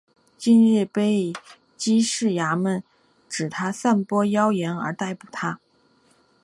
[0.35, 1.31] 近日被
[1.77, 2.83] 缉事衙门
[3.29, 5.59] 指他散播妖言而逮捕他。